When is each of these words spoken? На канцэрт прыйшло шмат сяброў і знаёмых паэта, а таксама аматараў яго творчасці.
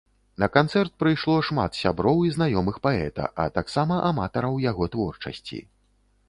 На 0.43 0.47
канцэрт 0.53 0.93
прыйшло 1.01 1.35
шмат 1.49 1.77
сяброў 1.81 2.23
і 2.29 2.31
знаёмых 2.37 2.79
паэта, 2.87 3.27
а 3.45 3.45
таксама 3.59 4.01
аматараў 4.09 4.59
яго 4.65 4.91
творчасці. 4.97 5.63